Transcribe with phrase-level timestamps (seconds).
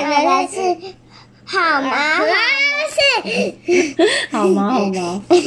[0.00, 0.94] 讲的是
[1.44, 1.90] 好毛，
[4.30, 5.42] 好毛好毛，不是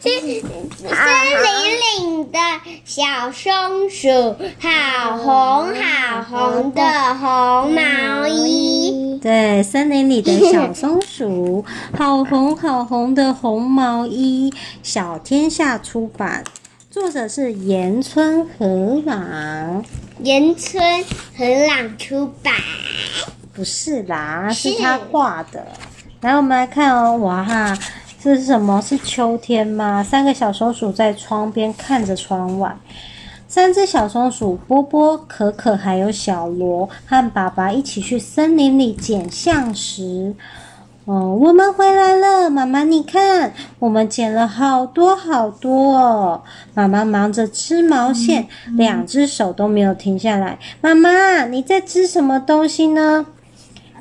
[0.00, 0.94] 是森
[1.42, 1.50] 林
[1.88, 2.38] 里的
[2.84, 9.18] 小松鼠，好红好红的红毛衣。
[9.20, 11.64] 对，森林里的小松鼠，
[11.96, 14.52] 好红好红的红毛衣。
[14.82, 16.44] 小天下出版，
[16.88, 19.84] 作者是岩村和朗。
[20.22, 21.04] 岩村
[21.36, 22.54] 和朗出版。
[23.52, 25.66] 不是啦，是他画的。
[26.20, 27.76] 来，我们来看哦，哇哈，
[28.22, 28.80] 这是什么？
[28.80, 30.02] 是秋天吗？
[30.02, 32.76] 三个小松鼠在窗边看着窗外。
[33.48, 40.34] 三只小松鼠波波、可可还有小罗和爸爸一起去森林里捡橡石。
[41.06, 46.42] 哦，我们回来了，妈妈，你看，我们捡了好多好多哦。
[46.74, 50.56] 妈妈忙着织毛线，两只手都没有停下来。
[50.80, 53.26] 妈妈，你在织什么东西呢？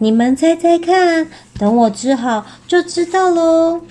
[0.01, 3.81] 你们猜猜看，等我织好就知道喽。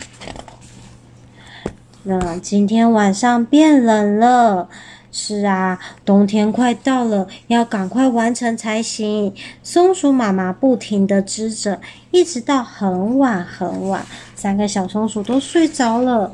[2.05, 4.71] 那今天晚上变冷了，
[5.13, 9.35] 是啊，冬天快到了，要赶快完成才行。
[9.63, 11.79] 松鼠妈妈不停地织着，
[12.11, 16.33] 一直到很晚很晚，三个小松鼠都睡着了。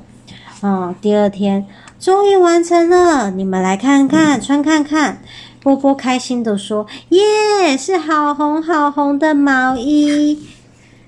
[0.61, 1.67] 啊，第二天
[1.99, 5.19] 终于完成了，你们来看看，穿看看。
[5.65, 10.47] 波波开心地说：“耶，是好红好红的毛衣，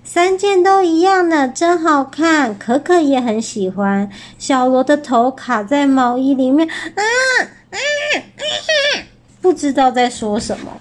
[0.03, 2.59] 三件都一样的，真好看。
[2.59, 4.11] 可可也很喜欢。
[4.39, 7.79] 小罗的头卡在毛衣里面，啊啊啊！
[9.43, 10.73] 不知道在说什么。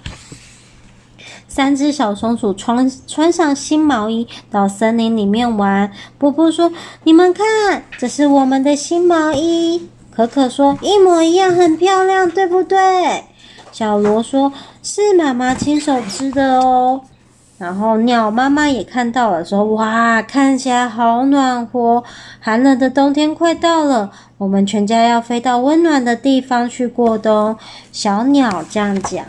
[1.49, 5.91] 三只小松鼠穿穿上新毛衣，到森林里面玩。
[6.17, 6.71] 波波说
[7.03, 12.77] ：‘你们看，这是我们的新毛衣。’可可说：‘一模一样，很漂亮，对不对？’
[13.77, 17.01] 小罗说：“是妈妈亲手织的哦。”
[17.59, 22.01] 然后鸟妈妈也看到了，说：“哇，看起来好暖和！
[22.39, 27.57] 寒冷的冬天快到了，我们全家要飞到温暖的地方去过冬。”
[27.91, 29.25] 小鸟这样讲。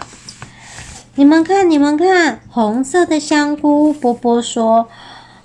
[1.17, 3.93] 你们看，你们看，红色的香菇。
[3.93, 4.87] 波波说：“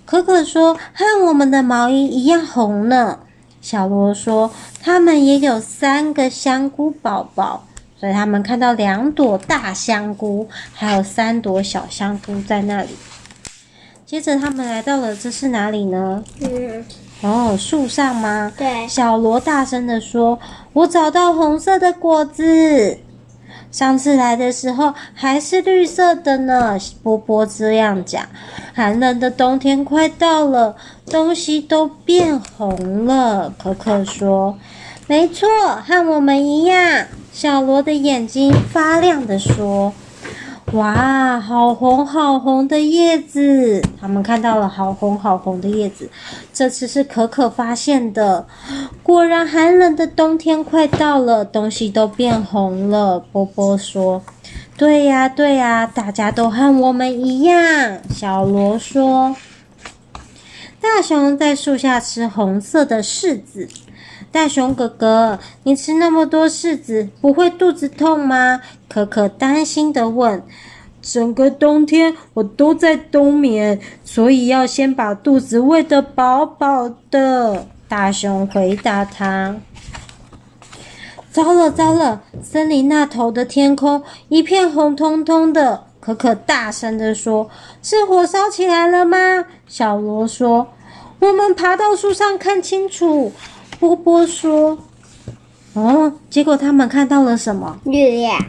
[0.06, 3.17] 可可说，和我们的毛衣一样红呢。”
[3.61, 7.63] 小罗说：“他们也有三个香菇宝宝。”
[8.01, 12.89] 所以他们看到两朵大香菇，还有三朵小香菇在那里。
[14.07, 16.23] 接着他们来到了，这是哪里呢？
[16.40, 16.84] 嗯，
[17.22, 18.51] 哦，树上吗？
[18.57, 18.88] 对。
[18.88, 20.40] 小罗大声的说
[20.73, 22.97] ：“我找到红色的果子，
[23.72, 28.25] 上次来的时候还是绿色的呢。”波波这样讲。
[28.73, 30.75] 寒冷的冬天快到了，
[31.06, 33.53] 东西都变红了。
[33.61, 34.57] 可可说
[35.06, 35.47] ：“没错，
[35.85, 39.93] 和我们一样。”小罗的眼睛发亮地说
[40.73, 46.09] ：“哇，好红好红的叶子！”他们看到了好红好红的叶子。
[46.53, 48.45] 这次是可可发现的。
[49.01, 53.19] 果然，寒冷的冬天快到了，东西都变红了。
[53.19, 54.21] 波波说
[54.77, 59.35] ：“对呀，对呀，大家都和我们一样。”小罗说
[60.79, 63.67] ：“大熊在树下吃红色的柿子。”
[64.31, 68.61] 大熊哥哥，你吃那么多柿子，不会肚子痛吗？
[68.87, 70.41] 可可担心地问。
[71.01, 77.67] 整个冬天我都在冬眠，所以要先把肚子喂得饱饱的。
[77.87, 79.57] 大熊回答他。
[81.31, 85.85] 糟了糟了，森林那头的天空一片红彤彤的。
[85.99, 87.49] 可可大声地说
[87.83, 90.69] ：“是火烧起来了吗？”小罗说
[91.19, 93.31] ：“我们爬到树上看清楚。”
[93.81, 94.77] 波波说
[95.73, 97.79] ：“哦，结果他们看到了什么？
[97.85, 98.39] 月亮，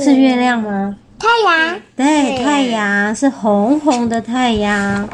[0.00, 0.96] 是月亮吗？
[1.18, 5.06] 太阳，对，太阳是红红的太阳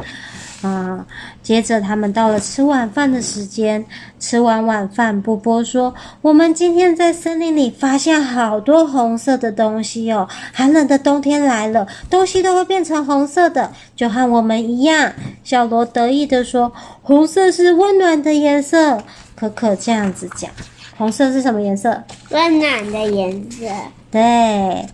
[0.63, 1.05] 啊。
[1.43, 3.85] 接着他们到了吃晚饭的时间，
[4.21, 5.93] 吃完晚饭，波波说
[6.23, 10.29] ：‘我们今天在森林里发现好多红色的东西哦。
[10.53, 15.13] 寒冷的冬天来了，东西都会变成红色的，就和我们一样。’
[15.43, 16.73] 小罗得意地说
[17.03, 19.03] ：‘红色是温暖的颜色。’
[19.37, 20.51] 可可这样子讲，
[20.97, 22.03] 红色是什么颜色？
[22.31, 23.67] 温暖的颜色。
[24.11, 24.87] 对，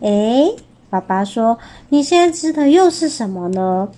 [0.00, 0.54] 诶，
[0.90, 3.88] 爸爸说，你现在织的又是什么呢？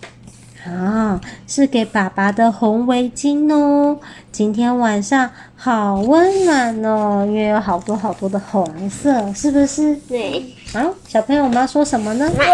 [0.65, 3.99] 啊，是给爸爸的红围巾哦。
[4.31, 9.97] 今天晚上好温暖哦，因为有好多好多的红色，是不是？
[10.09, 10.45] 对。
[10.73, 12.31] 好，小朋友，我们要说什么呢？
[12.39, 12.49] 晚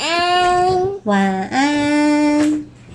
[0.00, 0.88] 安。
[1.02, 2.01] 晚安。